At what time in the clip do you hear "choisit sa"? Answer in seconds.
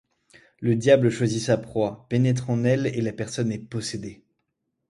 1.11-1.59